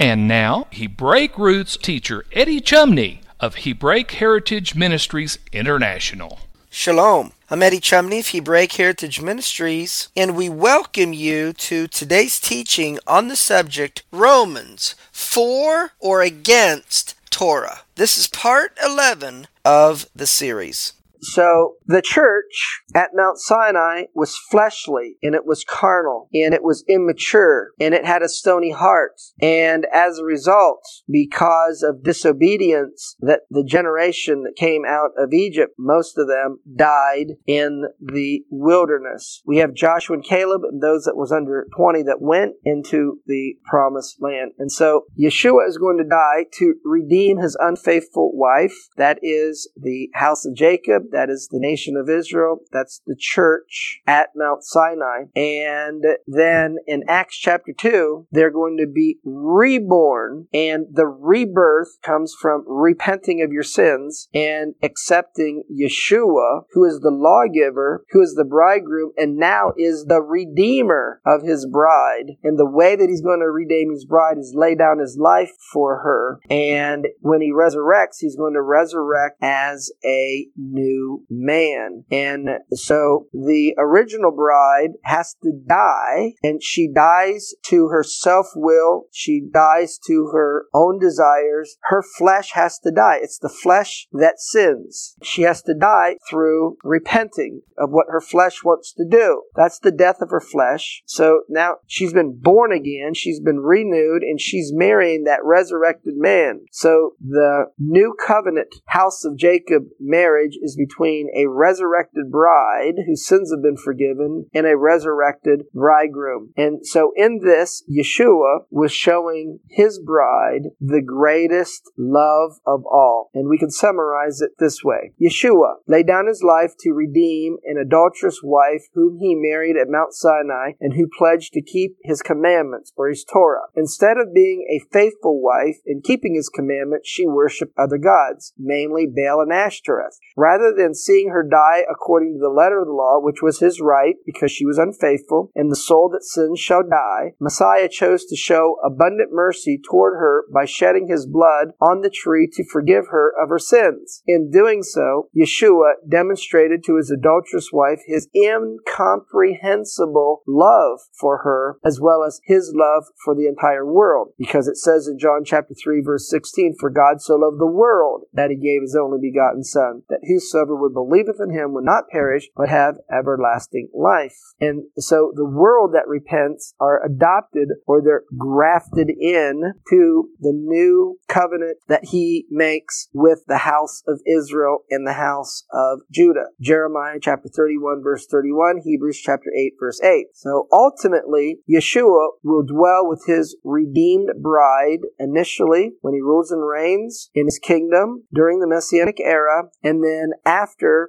[0.00, 6.38] And now, Hebraic roots teacher Eddie Chumney of Hebraic Heritage Ministries International.
[6.70, 7.32] Shalom.
[7.50, 13.26] I'm Eddie Chumney of Hebraic Heritage Ministries, and we welcome you to today's teaching on
[13.26, 17.80] the subject Romans for or against Torah.
[17.96, 20.92] This is part 11 of the series.
[21.20, 26.84] So the church at Mount Sinai was fleshly and it was carnal and it was
[26.88, 29.20] immature and it had a stony heart.
[29.40, 35.74] And as a result, because of disobedience, that the generation that came out of Egypt,
[35.78, 39.42] most of them died in the wilderness.
[39.44, 43.54] We have Joshua and Caleb and those that was under 20 that went into the
[43.64, 44.52] promised land.
[44.58, 48.74] And so Yeshua is going to die to redeem his unfaithful wife.
[48.96, 52.58] That is the house of Jacob that is the nation of Israel.
[52.72, 55.24] That's the church at Mount Sinai.
[55.34, 60.46] And then in Acts chapter 2, they're going to be reborn.
[60.52, 67.10] And the rebirth comes from repenting of your sins and accepting Yeshua, who is the
[67.10, 72.36] lawgiver, who is the bridegroom, and now is the redeemer of his bride.
[72.42, 75.52] And the way that he's going to redeem his bride is lay down his life
[75.72, 76.38] for her.
[76.50, 80.97] And when he resurrects, he's going to resurrect as a new
[81.28, 82.04] man.
[82.10, 89.04] And so the original bride has to die, and she dies to her self will,
[89.12, 91.76] she dies to her own desires.
[91.84, 93.18] Her flesh has to die.
[93.22, 95.16] It's the flesh that sins.
[95.22, 99.42] She has to die through repenting of what her flesh wants to do.
[99.54, 101.02] That's the death of her flesh.
[101.06, 106.60] So now she's been born again, she's been renewed, and she's marrying that resurrected man.
[106.72, 110.87] So the new covenant house of Jacob marriage is between
[111.34, 116.52] a resurrected bride whose sins have been forgiven and a resurrected bridegroom.
[116.56, 123.30] And so in this, Yeshua was showing his bride the greatest love of all.
[123.34, 125.12] And we can summarize it this way.
[125.20, 130.12] Yeshua laid down his life to redeem an adulterous wife whom he married at Mount
[130.12, 133.68] Sinai and who pledged to keep his commandments or his Torah.
[133.74, 139.06] Instead of being a faithful wife and keeping his commandments, she worshiped other gods, mainly
[139.06, 140.18] Baal and Ashtoreth.
[140.36, 143.80] Rather than seeing her die according to the letter of the law, which was his
[143.80, 148.36] right because she was unfaithful, and the soul that sins shall die, Messiah chose to
[148.36, 153.32] show abundant mercy toward her by shedding his blood on the tree to forgive her
[153.40, 154.22] of her sins.
[154.26, 162.00] In doing so, Yeshua demonstrated to his adulterous wife his incomprehensible love for her as
[162.00, 164.32] well as his love for the entire world.
[164.38, 168.24] Because it says in John chapter 3 verse 16, For God so loved the world
[168.32, 172.08] that he gave his only begotten Son, that whosoever would believeth in him would not
[172.10, 174.36] perish, but have everlasting life.
[174.60, 181.18] And so the world that repents are adopted or they're grafted in to the new
[181.28, 186.46] covenant that he makes with the house of Israel and the house of Judah.
[186.60, 190.26] Jeremiah chapter 31 verse 31, Hebrews chapter 8 verse 8.
[190.34, 197.30] So ultimately, Yeshua will dwell with his redeemed bride initially when he rules and reigns
[197.34, 200.57] in his kingdom during the Messianic era, and then after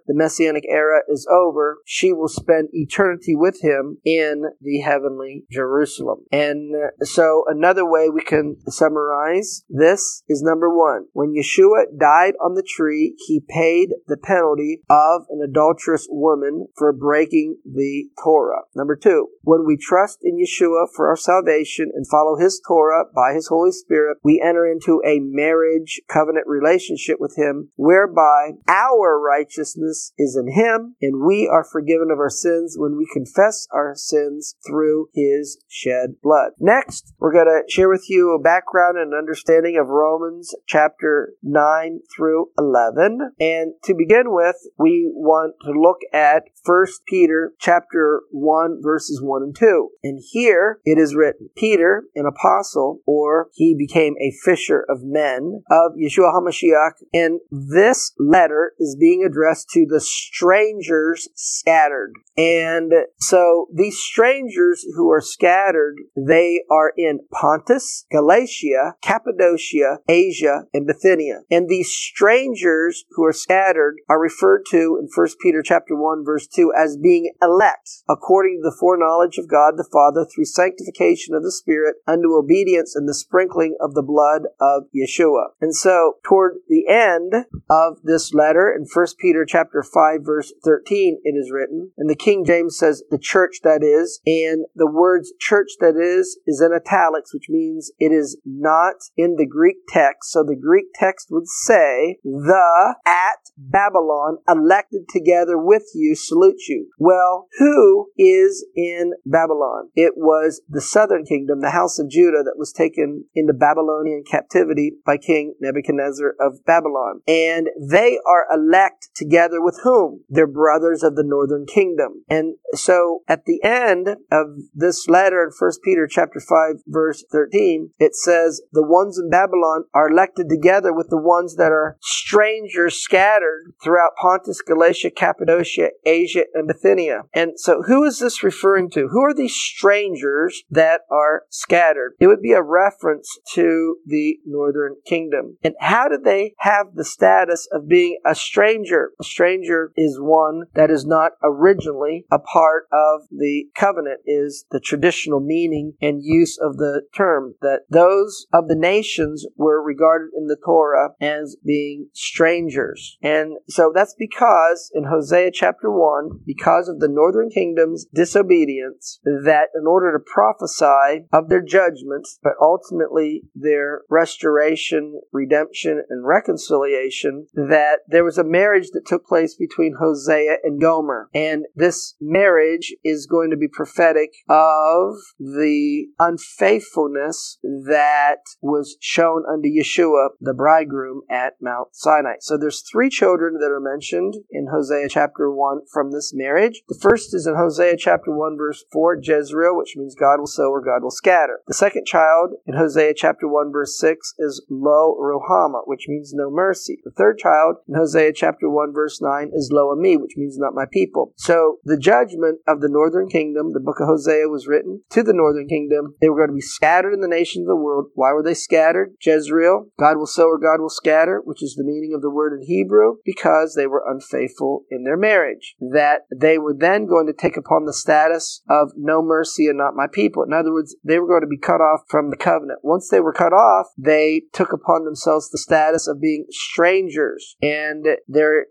[0.08, 6.20] the Messianic era is over, she will spend eternity with him in the heavenly Jerusalem.
[6.32, 11.06] And uh, so another way we can summarize this is number one.
[11.14, 16.94] When Yeshua died on the tree, he paid the penalty of an adulterous woman for
[16.94, 18.64] breaking the Torah.
[18.76, 23.34] Number two, when we trust in Yeshua for our salvation and follow his Torah by
[23.34, 30.12] his Holy Spirit, we enter into a marriage covenant relationship with him whereby our righteousness
[30.18, 34.56] is in him, and we are forgiven of our sins when we confess our sins
[34.68, 36.52] through his shed blood.
[36.60, 42.02] Next, we're going to share with you a background and understanding of Romans chapter 9
[42.16, 43.32] through 11.
[43.40, 49.44] And to begin with, we want to look at 1 Peter chapter 1 verses 1
[49.44, 49.90] and 2.
[50.04, 55.62] And here it is written, Peter, an apostle, or he became a fisher of men
[55.72, 62.14] of Yeshua HaMashiach, and this letter is being addressed to the strangers scattered.
[62.38, 70.88] And so these strangers who are scattered, they are in Pontus, Galatia, Cappadocia, Asia, and
[70.88, 71.42] Bithynia.
[71.52, 76.48] And these strangers who are scattered are referred to in 1 Peter chapter 1 verse
[76.48, 81.44] 2 as being elect according to the foreknowledge of God the Father through sanctification of
[81.44, 85.50] the Spirit unto obedience and the sprinkling of the blood of Yeshua.
[85.62, 91.20] And so toward the end of this letter in 1 Peter chapter 5 verse 13
[91.24, 95.34] it is written, and the King James says the church that is, and the words
[95.40, 100.32] church that is is in italics, which means it is not in the Greek text.
[100.32, 106.90] So the Greek text would say, the at Babylon elected together with you salute you.
[106.98, 109.90] Well, who is in Babylon?
[109.96, 114.94] It was the southern kingdom, the house of Judah that was taken into Babylonian captivity
[115.06, 117.22] by King Nebuchadnezzar of Babylon.
[117.28, 120.24] And they are elect together with whom?
[120.30, 122.24] Their brothers of the northern kingdom.
[122.30, 127.92] And so at the end of this letter in 1 Peter chapter 5 verse 13,
[128.00, 132.96] it says, the ones in Babylon are elected together with the ones that are strangers
[132.96, 137.24] scattered throughout Pontus, Galatia, Cappadocia, Asia, and Bithynia.
[137.34, 139.08] And so who is this referring to?
[139.12, 142.14] Who are these strangers that are scattered?
[142.20, 145.58] It would be a reference to the northern kingdom.
[145.64, 148.89] And how did they have the status of being a stranger?
[148.92, 154.80] A stranger is one that is not originally a part of the covenant is the
[154.80, 160.48] traditional meaning and use of the term that those of the nations were regarded in
[160.48, 163.18] the Torah as being strangers.
[163.22, 169.68] And so that's because in Hosea chapter 1, because of the northern kingdom's disobedience, that
[169.76, 178.00] in order to prophesy of their judgments, but ultimately their restoration, redemption, and reconciliation, that
[178.08, 181.30] there was a marriage that took place between Hosea and Gomer.
[181.34, 189.68] And this marriage is going to be prophetic of the unfaithfulness that was shown unto
[189.68, 192.36] Yeshua, the bridegroom, at Mount Sinai.
[192.40, 196.82] So there's three children that are mentioned in Hosea chapter 1 from this marriage.
[196.88, 200.70] The first is in Hosea chapter 1 verse 4, Jezreel, which means God will sow
[200.70, 201.60] or God will scatter.
[201.68, 206.50] The second child in Hosea chapter 1 verse 6 is Lo Ruhamah, which means no
[206.50, 207.00] mercy.
[207.04, 210.74] The third child in Hosea chapter 1 verse 9 is Lo Ami, which means not
[210.74, 211.34] my people.
[211.38, 215.34] So the judgment of the northern kingdom, the book of Hosea was written to the
[215.34, 216.16] northern kingdom.
[216.22, 218.08] They were going to be scattered in the nations of the world.
[218.16, 219.16] Why were they scattered?
[219.22, 222.54] Jezreel, God will sow or God will scatter, which is the meaning of the word
[222.54, 225.76] in Hebrew, because they were unfaithful in their marriage.
[225.80, 229.96] That they were then going to take upon the status of no mercy and not
[229.96, 230.44] my people.
[230.44, 232.80] In other words, they were going to be cut off from the covenant.
[232.84, 238.06] Once they were cut off, they took upon themselves the status of being strangers and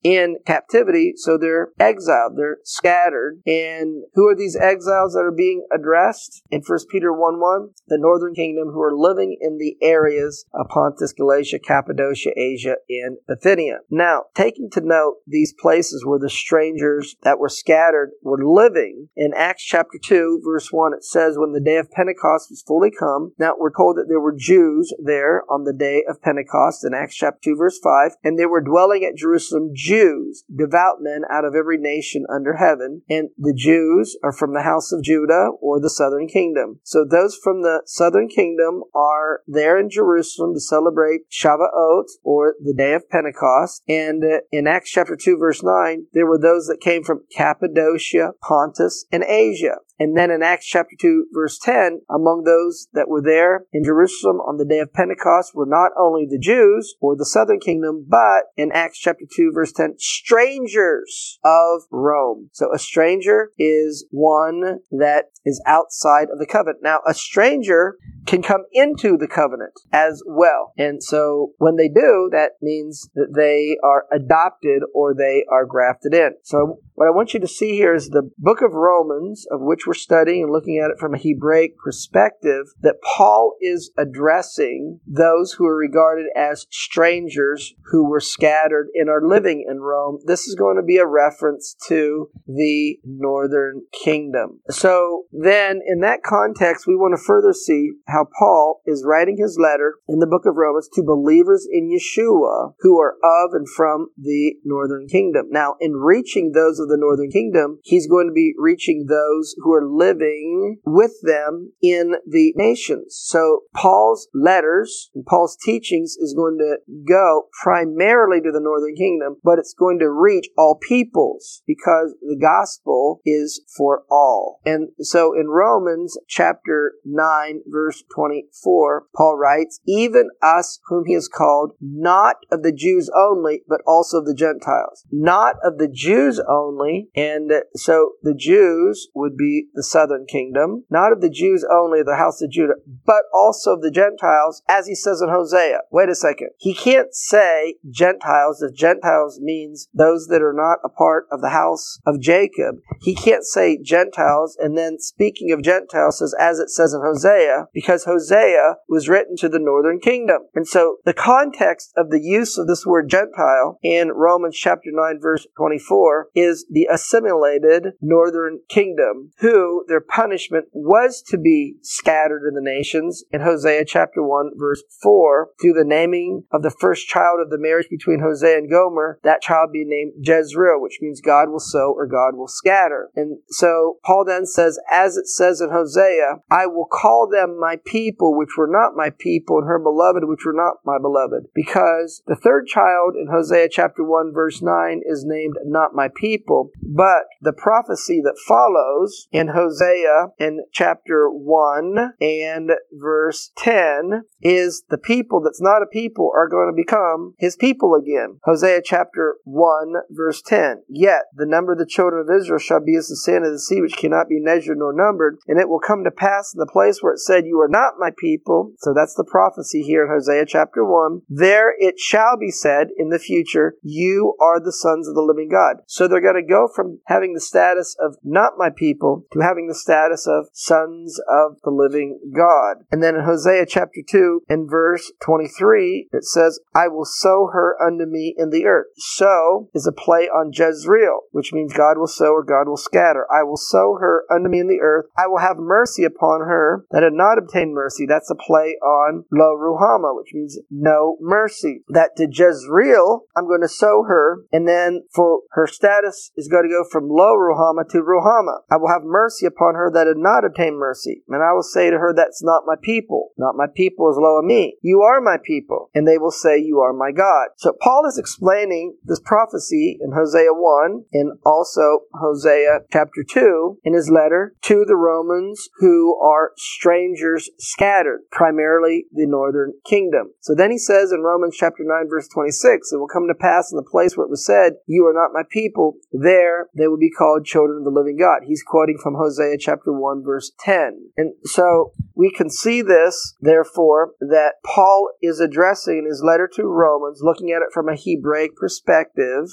[0.03, 3.41] in captivity, so they're exiled, they're scattered.
[3.47, 6.43] And who are these exiles that are being addressed?
[6.51, 10.69] In 1 Peter 1 1, the northern kingdom who are living in the areas of
[10.69, 13.79] Pontus, Galatia, Cappadocia, Asia, and Bithynia.
[13.91, 19.33] Now, taking to note these places where the strangers that were scattered were living, in
[19.35, 23.33] Acts chapter 2, verse 1, it says, When the day of Pentecost was fully come,
[23.39, 27.17] now we're told that there were Jews there on the day of Pentecost in Acts
[27.17, 31.55] chapter 2, verse 5, and they were dwelling at Jerusalem Jews, devout men out of
[31.55, 35.89] every nation under heaven, and the Jews are from the house of Judah or the
[35.89, 36.81] southern kingdom.
[36.83, 42.75] So those from the southern kingdom are there in Jerusalem to celebrate Shavuot or the
[42.77, 43.83] day of Pentecost.
[43.89, 48.33] And uh, in Acts chapter 2 verse 9, there were those that came from Cappadocia,
[48.43, 49.77] Pontus, and Asia.
[49.99, 54.37] And then in Acts chapter 2 verse 10, among those that were there in Jerusalem
[54.37, 58.45] on the day of Pentecost were not only the Jews or the southern kingdom, but
[58.57, 62.51] in Acts chapter 2 verse 10, strangers of Rome.
[62.53, 66.79] So a stranger is one that is outside of the covenant.
[66.83, 67.97] Now a stranger
[68.29, 70.75] can come into the covenant as well.
[70.77, 76.13] And so when they do, that means that they are adopted or they are grafted
[76.13, 76.33] in.
[76.43, 79.87] So what I want you to see here is the book of Romans, of which
[79.87, 85.53] we're studying and looking at it from a Hebraic perspective, that Paul is addressing those
[85.53, 90.19] who are regarded as strangers who were scattered and are living in Rome.
[90.27, 94.61] This is going to be a reference to the northern kingdom.
[94.69, 99.59] So then, in that context, we want to further see how Paul is writing his
[99.61, 104.09] letter in the book of Romans to believers in Yeshua who are of and from
[104.17, 105.47] the northern kingdom.
[105.51, 109.73] Now, in reaching those of the northern kingdom, he's going to be reaching those who
[109.73, 113.19] are living with them in the nations.
[113.21, 119.37] So Paul's letters and Paul's teachings is going to go primarily to the northern kingdom,
[119.43, 124.61] but it's going to reach all peoples because the gospel is for all.
[124.65, 131.29] And so in Romans chapter 9 verse 24, Paul writes, even us whom he has
[131.29, 135.05] called, not of the Jews only, but also of the Gentiles.
[135.11, 141.13] Not of the Jews only, and so the Jews would be the southern kingdom, not
[141.13, 142.75] of the Jews only, the house of Judah,
[143.05, 145.81] but also of the Gentiles, as he says in Hosea.
[145.91, 146.51] Wait a second.
[146.59, 151.51] He can't say Gentiles if Gentiles means those that are not a part of the
[151.51, 152.77] house of Jacob.
[153.01, 157.67] He can't say Gentiles and then speaking of Gentiles says as it says in Hosea,
[157.73, 160.43] because Hosea was written to the northern kingdom.
[160.55, 165.19] And so the context of the use of this word Gentile in Romans chapter 9
[165.21, 172.55] verse 24 is the assimilated northern kingdom who their punishment was to be scattered in
[172.55, 177.41] the nations in Hosea chapter 1 verse 4 through the naming of the first child
[177.41, 181.51] of the marriage between Hosea and Gomer that child being named Jezreel which means God
[181.51, 185.71] will sow or God will scatter and so Paul then says as it says in
[185.71, 190.25] Hosea I will call them my people which were not my people and her beloved
[190.25, 195.03] which were not my beloved because the third child in Hosea chapter 1 verse 9
[195.05, 202.15] is named not my people but the prophecy that follows in Hosea in chapter 1
[202.21, 207.57] and verse 10 is the people that's not a people are going to become his
[207.57, 208.39] people again.
[208.45, 210.83] Hosea chapter 1 verse 10.
[210.89, 213.59] Yet the number of the children of Israel shall be as the sand of the
[213.59, 215.39] sea which cannot be measured nor numbered.
[215.47, 217.95] And it will come to pass in the place where it said, You are not
[217.99, 218.73] my people.
[218.79, 221.23] So that's the prophecy here in Hosea chapter 1.
[221.29, 225.49] There it shall be said in the future, You are the sons of the living
[225.51, 225.79] God.
[225.87, 229.69] So they're going to go from having the status of not my people to having
[229.69, 232.85] the status of sons of the living God.
[232.91, 237.77] And then in Hosea chapter 2 and verse 23, it says, I will sow her
[237.83, 238.87] unto me in the earth.
[238.97, 243.27] Sow is a play on Jezreel, which means God will sow or God will scatter.
[243.33, 245.07] I will sow her unto me in the earth.
[245.17, 248.07] I will have mercy upon her that had not obtained mercy.
[248.07, 251.83] That's a play on Lo Ruhama, which means no mercy.
[251.89, 256.65] That to Jezreel, I'm going to sow her, and then for her status is going
[256.65, 258.61] to go from Lo Ruhama to Ruhama.
[258.71, 261.23] I will have mercy upon her that had not obtained mercy.
[261.29, 263.31] And I will say to her, That's not my people.
[263.37, 264.77] Not my people is Lo Ami.
[264.83, 265.91] You are my people.
[265.95, 267.49] And they will say, You are my God.
[267.57, 273.95] So Paul is explaining this prophecy in Hosea 1 and also Hosea chapter 2 in
[273.95, 280.33] his letter to the Romans who are strangers scattered, primarily the northern kingdom.
[280.41, 283.73] So then he says in Romans chapter 9 verse 26, It will come to pass
[283.73, 286.99] in the place where it was said, You are not my people, there they will
[286.99, 288.43] be called children of the living God.
[288.47, 291.11] He's quoting from Hosea chapter 1 verse 10.
[291.17, 296.65] And so we can see this, therefore, that Paul is addressing in his letter to
[296.65, 299.45] Romans, looking at it from a Hebraic perspective,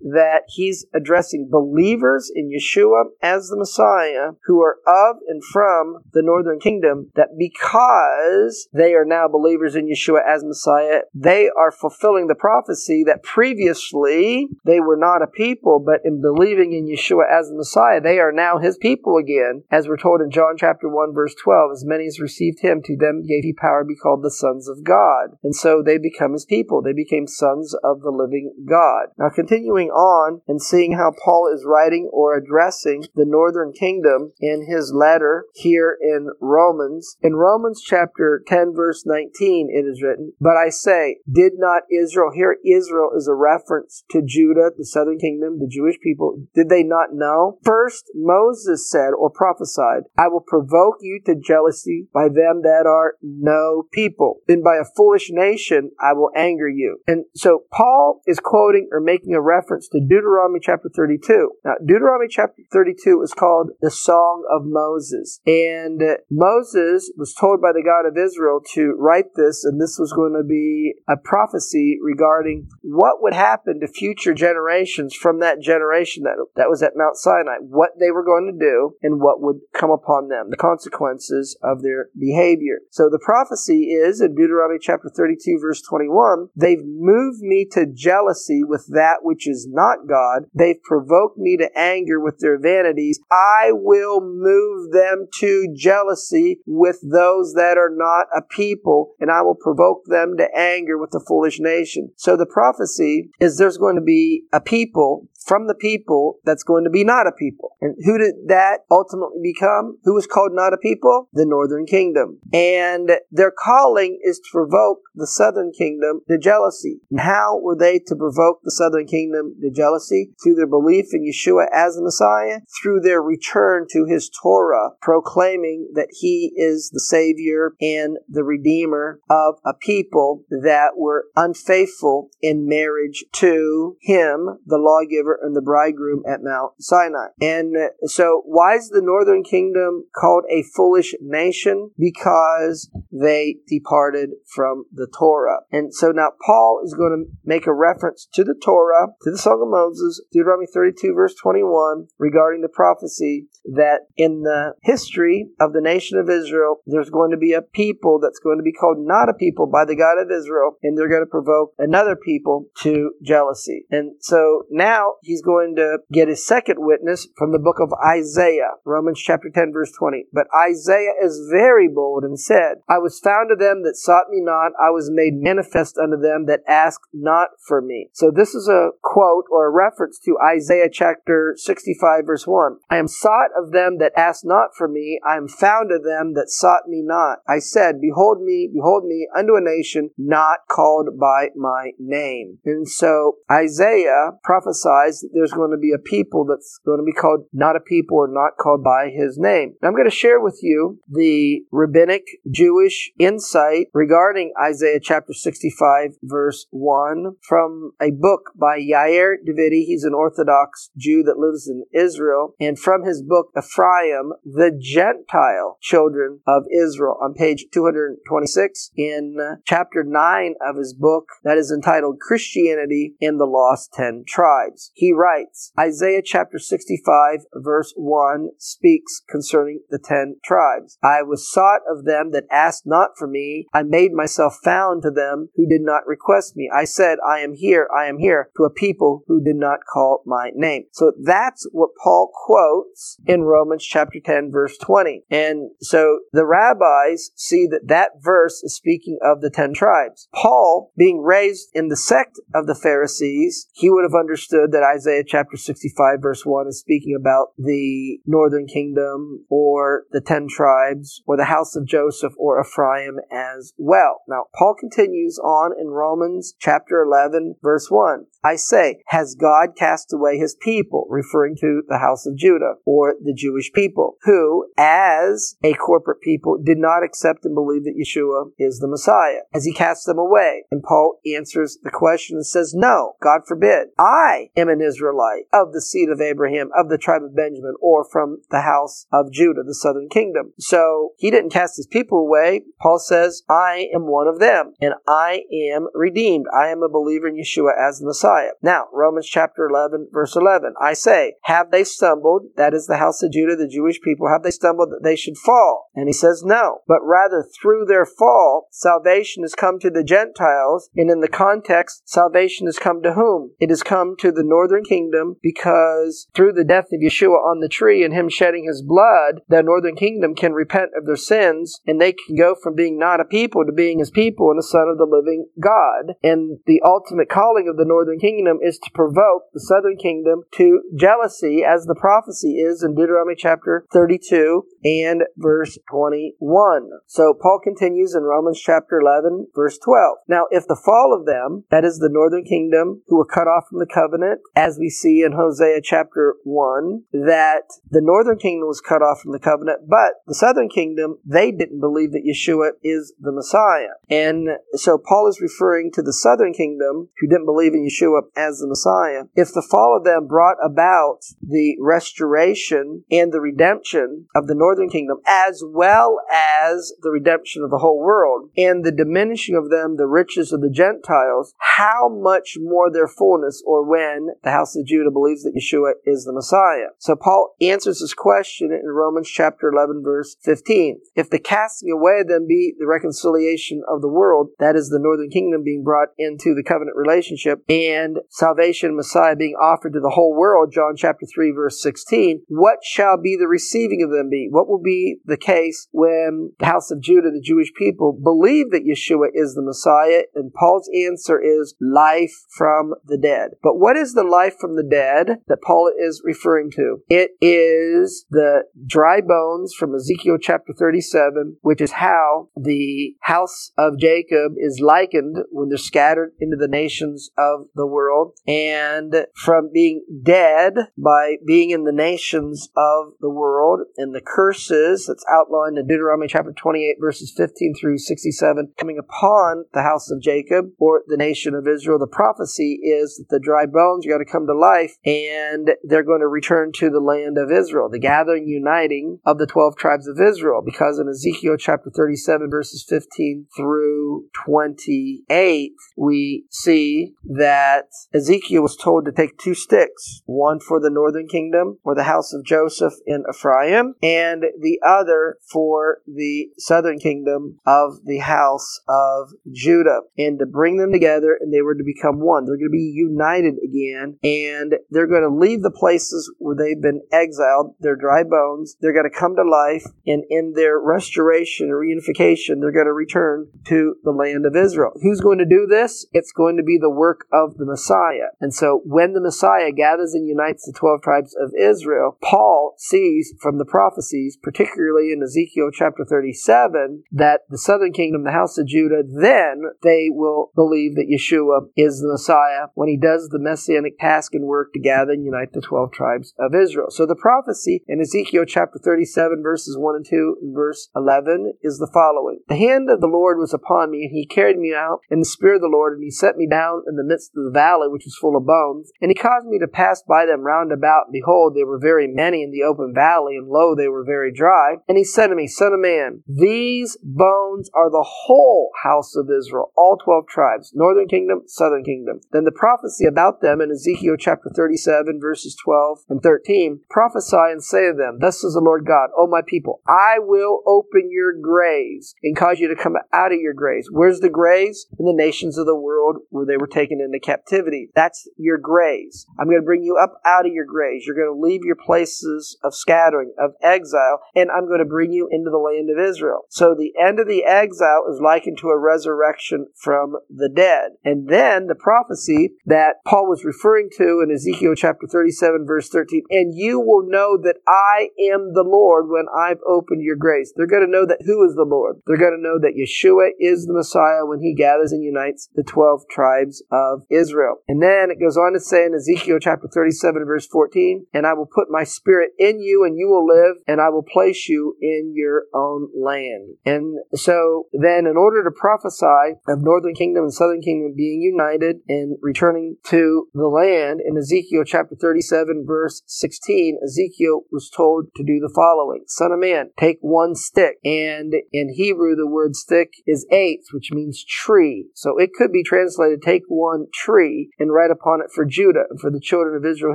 [0.00, 6.22] that he's addressing believers in Yeshua as the Messiah who are of and from the
[6.22, 12.26] northern kingdom, that because they are now believers in Yeshua as Messiah, they are fulfilling
[12.26, 17.48] the prophecy that previously they were not a people, but in believing in Yeshua as
[17.48, 21.14] the Messiah, they are now his people again, as we're told in John chapter 1
[21.14, 24.22] verse 12, as many as received him, to them gave he power to be called
[24.22, 25.36] the sons of God.
[25.42, 26.82] And so they become his people.
[26.82, 29.08] They became sons of the living God.
[29.18, 34.66] Now continuing on and seeing how Paul is writing or addressing the northern kingdom in
[34.68, 37.16] his letter here in Romans.
[37.22, 42.30] In Romans chapter 10 verse 19 it is written, But I say, did not Israel,
[42.34, 46.82] here Israel is a reference to Judah, the southern kingdom, the Jewish people, did they
[46.82, 47.58] not know?
[47.64, 53.14] First, Moses said or prophesied, I will provoke you to jealousy by them that are
[53.22, 54.40] no people.
[54.48, 56.98] And by a foolish nation I will anger you.
[57.06, 61.50] And so Paul is quoting or making a reference to Deuteronomy chapter 32.
[61.64, 65.40] Now, Deuteronomy chapter 32 is called the Song of Moses.
[65.46, 69.96] And uh, Moses was told by the God of Israel to write this, and this
[69.96, 75.60] was going to be a prophecy regarding what would happen to future generations from that
[75.60, 79.40] generation that, that was at Mount Sinai, what they were going to do and what
[79.40, 82.80] would come upon them, the consequences of their behavior.
[82.90, 88.64] So the prophecy is in Deuteronomy chapter 32 verse 21, they've moved me to jealousy
[88.64, 90.46] with that which is not God.
[90.52, 93.20] They've provoked me to anger with their vanities.
[93.30, 99.42] I will move them to jealousy with those that are not a people, and I
[99.42, 102.12] will provoke them to anger with the foolish nation.
[102.16, 106.84] So the prophecy is there's going to be a people from the people that's going
[106.84, 107.76] to be not a people.
[107.80, 109.98] And who did that ultimately become?
[110.04, 111.28] Who was called not a people?
[111.32, 112.38] The northern kingdom.
[112.52, 117.00] And their calling is to provoke the southern kingdom to jealousy.
[117.10, 120.32] And how were they to provoke the southern kingdom to jealousy?
[120.42, 125.90] Through their belief in Yeshua as the Messiah, through their return to his Torah, proclaiming
[125.94, 132.66] that he is the Savior and the Redeemer of a people that were unfaithful in
[132.66, 137.28] marriage to him, the lawgiver and the bridegroom at Mount Sinai.
[137.40, 137.74] And
[138.04, 141.90] so, why is the northern kingdom called a foolish nation?
[141.98, 145.60] Because they departed from the Torah.
[145.70, 149.38] And so now Paul is going to make a reference to the Torah, to the
[149.38, 155.72] Song of Moses, Deuteronomy 32, verse 21, regarding the prophecy that in the history of
[155.72, 158.96] the nation of Israel, there's going to be a people that's going to be called
[158.98, 162.66] not a people by the God of Israel, and they're going to provoke another people
[162.80, 163.86] to jealousy.
[163.90, 168.72] And so now he's going to get his second witness from the book of Isaiah,
[168.84, 170.26] Romans chapter 10, verse 20.
[170.32, 174.40] But Isaiah is very bold and said, I was found of them that sought me
[174.40, 178.10] not, I was made manifest unto them that asked not for me.
[178.12, 182.78] So this is a quote or a reference to Isaiah chapter 65, verse 1.
[182.90, 186.34] I am sought of them that asked not for me, I am found of them
[186.34, 187.38] that sought me not.
[187.48, 192.58] I said, Behold me, behold me unto a nation not called by my name.
[192.64, 197.12] And so Isaiah prophesies that there's going to be a people that's going to be
[197.12, 199.74] called not a people or not called by his name.
[199.82, 206.66] I'm going to share with you the rabbinic Jewish insight regarding Isaiah chapter 65 verse
[206.70, 209.84] 1 from a book by Yair Davidi.
[209.84, 212.54] He's an Orthodox Jew that lives in Israel.
[212.60, 220.04] And from his book Ephraim, the Gentile children of Israel on page 226 in chapter
[220.04, 225.72] 9 of his book that is entitled Christianity and the Lost Ten Tribes he writes,
[225.76, 230.96] Isaiah chapter 65 verse 1 speaks concerning the ten tribes.
[231.02, 233.66] I was sought of them that asked not for me.
[233.74, 236.70] I made myself found to them who did not request me.
[236.72, 240.22] I said, I am here, I am here to a people who did not call
[240.24, 240.84] my name.
[240.92, 245.24] So that's what Paul quotes in Romans chapter 10 verse 20.
[245.32, 250.28] And so the rabbis see that that verse is speaking of the ten tribes.
[250.32, 255.24] Paul, being raised in the sect of the Pharisees, he would have understood that Isaiah
[255.26, 261.36] chapter 65 verse 1 is speaking about the northern kingdom or the ten tribes or
[261.36, 264.20] the house of Joseph or Ephraim as well.
[264.28, 268.26] Now, Paul continues on in Romans chapter 11 verse 1.
[268.44, 273.14] I say, has God cast away his people, referring to the house of Judah or
[273.22, 278.50] the Jewish people, who, as a corporate people, did not accept and believe that Yeshua
[278.58, 279.42] is the Messiah?
[279.52, 280.64] Has he cast them away?
[280.72, 283.88] And Paul answers the question and says, no, God forbid.
[283.96, 288.04] I am an Israelite of the seed of Abraham, of the tribe of Benjamin, or
[288.04, 290.52] from the house of Judah, the southern kingdom.
[290.58, 292.62] So he didn't cast his people away.
[292.80, 295.42] Paul says, I am one of them, and I
[295.72, 296.46] am redeemed.
[296.54, 298.50] I am a believer in Yeshua as the Messiah.
[298.62, 300.74] Now, Romans chapter 11, verse 11.
[300.80, 302.46] I say, have they stumbled?
[302.56, 304.28] That is the house of Judah, the Jewish people.
[304.28, 305.90] Have they stumbled that they should fall?
[305.94, 306.78] And he says, no.
[306.88, 310.88] But rather, through their fall, salvation has come to the Gentiles.
[310.96, 313.52] And in the context, salvation has come to whom?
[313.58, 317.68] It has come to the northern kingdom because through the death of Yeshua on the
[317.68, 322.00] tree and him shedding his blood, the northern kingdom can repent of their sins and
[322.00, 324.88] they can go from being not a people to being his people and the son
[324.88, 326.14] of the living God.
[326.22, 330.82] And the ultimate calling of the northern kingdom is to provoke the southern kingdom to
[330.96, 336.88] jealousy as the prophecy is in Deuteronomy chapter 32 and verse 21.
[337.06, 340.18] So Paul continues in Romans chapter 11 verse 12.
[340.28, 343.64] Now if the fall of them, that is the northern kingdom who were cut off
[343.68, 348.80] from the covenant, as we see in Hosea chapter 1, that the northern kingdom was
[348.80, 353.14] cut off from the covenant, but the southern kingdom, they didn't believe that Yeshua is
[353.18, 353.96] the Messiah.
[354.10, 358.58] And so Paul is referring to the southern kingdom who didn't believe in Yeshua as
[358.58, 359.24] the Messiah.
[359.34, 364.90] If the fall of them brought about the restoration and the redemption of the northern
[364.90, 369.96] kingdom, as well as the redemption of the whole world, and the diminishing of them
[369.96, 374.86] the riches of the Gentiles, how much more their fullness, or when the house of
[374.86, 376.90] Judah believes that Yeshua is the Messiah.
[376.98, 381.00] So Paul answers this question in Romans chapter 11 verse 15.
[381.14, 385.30] If the casting away then be the reconciliation of the world, that is the northern
[385.30, 390.34] kingdom being brought into the covenant relationship, and salvation Messiah being offered to the whole
[390.36, 394.48] world, John chapter 3 verse 16, what shall be the receiving of them be?
[394.50, 398.86] What will be the case when the house of Judah, the Jewish people, believe that
[398.86, 400.22] Yeshua is the Messiah?
[400.34, 403.50] And Paul's answer is life from the dead.
[403.62, 406.98] But what is the life from the dead that Paul is referring to?
[407.08, 413.98] It is the dry bones from Ezekiel chapter 37, which is how the house of
[413.98, 418.32] Jacob is likened when they're scattered into the nations of the world.
[418.48, 425.06] And from being dead by being in the nations of the world and the curses
[425.06, 430.22] that's outlined in Deuteronomy chapter 28 verses 15 through 67 coming upon the house of
[430.22, 431.98] Jacob or the nation of Israel.
[431.98, 436.02] The prophecy is that the dry bones are going to come to life and they're
[436.02, 440.06] going to return to the land of Israel, the gathering, uniting of the 12 tribes
[440.06, 440.62] of Israel.
[440.64, 449.04] Because in Ezekiel chapter 37 verses 15 through 28, we see that Ezekiel was told
[449.04, 453.24] to take two sticks, one for the northern kingdom or the house of Joseph in
[453.28, 460.46] Ephraim, and the other for the southern kingdom of the house of Judah, and to
[460.46, 462.44] bring them together, and they were to become one.
[462.44, 466.80] They're going to be united again, and they're going to leave the places where they've
[466.80, 468.76] been exiled, their dry bones.
[468.80, 472.92] They're going to come to life, and in their restoration and reunification, they're going to
[472.92, 474.92] return to the land of Israel.
[475.02, 476.06] Who's going to do this?
[476.12, 478.32] It's going to be the work of the Messiah.
[478.40, 483.34] And so when the Messiah gathers and unites the 12 tribes of Israel, Paul sees
[483.40, 488.66] from the prophecies, particularly in Ezekiel chapter 37, that the southern kingdom, the house of
[488.66, 493.98] Judah, then they will believe that Yeshua is the Messiah when he does the messianic
[494.02, 496.90] task and work to gather and unite the 12 tribes of Israel.
[496.90, 501.78] So the prophecy in Ezekiel chapter 37, verses 1 and 2, and verse 11 is
[501.78, 505.00] the following The hand of the Lord was upon me, and he carried me out
[505.08, 507.44] in the spirit of the Lord, and he set me down in the midst of
[507.44, 508.90] the valley, which was full of bones.
[509.00, 512.08] And he caused me to pass by them round about, and behold, they were very
[512.08, 514.76] many in the open valley, and lo, they were very dry.
[514.88, 519.30] And he said to me, Son of man, these bones are the whole house of
[519.30, 522.20] Israel, all twelve tribes, northern kingdom, southern kingdom.
[522.32, 527.62] Then the prophecy about them in Ezekiel chapter 37, verses 12 and 13 prophesy and
[527.62, 531.32] say to them, Thus says the Lord God, O my people, I will open your
[531.32, 533.88] graves and cause you to come out of your graves.
[533.90, 534.86] Where's the graves?
[534.98, 537.90] In the nations of the world where they were taken into captivity.
[537.94, 539.26] That's your graves.
[539.38, 541.04] I'm going to bring you up out of your graves.
[541.06, 545.12] You're going to leave your places of scattering, of exile, and I'm going to bring
[545.12, 546.42] you into the land of Israel.
[546.48, 550.92] So the end of the exile is likened to a resurrection from the dead.
[551.04, 556.22] And then the prophecy that Paul was referring to in Ezekiel chapter 37 verse 13,
[556.30, 560.52] and you will know that I am the Lord when I've opened your graves.
[560.54, 561.96] They're going to know that who is the Lord.
[562.06, 565.62] They're going to know that Yeshua is the Messiah when he gathers and unites the
[565.62, 567.56] 12 tribes of Israel.
[567.68, 571.34] And then it goes on to say in Ezekiel chapter 37 verse 14, and I
[571.34, 574.76] will put my spirit in you and you will live and I will place you
[574.80, 576.56] in your own land.
[576.64, 581.76] And so then in order to prophesy of northern kingdom and southern kingdom being united
[581.88, 588.24] and returning to the land in Ezekiel chapter 37 verse 16, Ezekiel was told to
[588.24, 589.04] do the following.
[589.06, 590.76] Son of man, take one stick.
[590.84, 594.86] And in Hebrew, the word stick is eitz, which means tree.
[594.94, 599.00] So it could be translated, take one tree and write upon it for Judah and
[599.00, 599.94] for the children of Israel,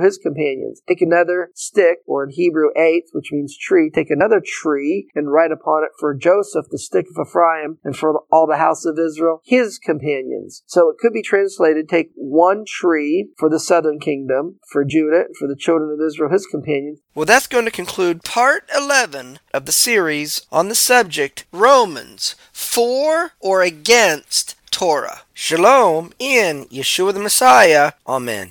[0.00, 0.82] his companions.
[0.88, 3.90] Take another stick, or in Hebrew, eitz, which means tree.
[3.90, 8.20] Take another tree and write upon it for Joseph, the stick of Ephraim, and for
[8.30, 10.62] all the house of Israel, his companions.
[10.66, 15.46] So it could be translated, take one tree for the southern kingdom, for Judah, for
[15.48, 17.00] the children of Israel, his companions.
[17.14, 23.32] Well, that's going to conclude part 11 of the series on the subject Romans for
[23.40, 25.22] or against Torah.
[25.34, 27.92] Shalom in Yeshua the Messiah.
[28.06, 28.50] Amen.